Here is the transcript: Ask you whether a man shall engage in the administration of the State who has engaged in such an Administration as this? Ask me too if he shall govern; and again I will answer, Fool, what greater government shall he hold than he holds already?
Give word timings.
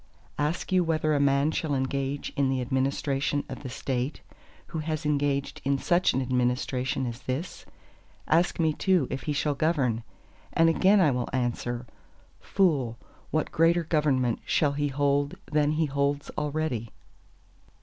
Ask 0.39 0.71
you 0.71 0.83
whether 0.83 1.13
a 1.13 1.19
man 1.19 1.51
shall 1.51 1.75
engage 1.75 2.31
in 2.35 2.49
the 2.49 2.59
administration 2.59 3.43
of 3.47 3.61
the 3.61 3.69
State 3.69 4.21
who 4.65 4.79
has 4.79 5.05
engaged 5.05 5.61
in 5.63 5.77
such 5.77 6.11
an 6.13 6.23
Administration 6.23 7.05
as 7.05 7.19
this? 7.21 7.67
Ask 8.27 8.59
me 8.59 8.73
too 8.73 9.05
if 9.11 9.21
he 9.21 9.33
shall 9.33 9.53
govern; 9.53 10.01
and 10.53 10.69
again 10.69 10.99
I 10.99 11.11
will 11.11 11.29
answer, 11.33 11.85
Fool, 12.39 12.97
what 13.29 13.51
greater 13.51 13.83
government 13.83 14.39
shall 14.43 14.71
he 14.71 14.87
hold 14.87 15.35
than 15.45 15.73
he 15.73 15.85
holds 15.85 16.31
already? 16.35 16.89